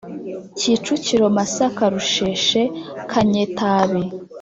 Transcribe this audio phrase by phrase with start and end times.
[0.57, 2.61] Kicukiro Masaka Rusheshe
[3.11, 4.03] Kanyetabi